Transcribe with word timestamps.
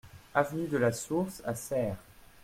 Avenue 0.33 0.67
de 0.67 0.77
la 0.79 0.91
Source 0.91 1.43
à 1.45 1.53
Serres 1.53 1.99